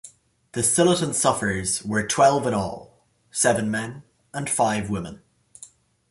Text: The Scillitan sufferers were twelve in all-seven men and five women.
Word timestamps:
The 0.53 0.61
Scillitan 0.63 1.13
sufferers 1.13 1.85
were 1.85 2.01
twelve 2.07 2.47
in 2.47 2.55
all-seven 2.55 3.69
men 3.69 4.01
and 4.33 4.49
five 4.49 4.89
women. 4.89 5.21